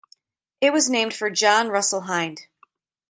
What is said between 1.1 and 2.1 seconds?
for John Russell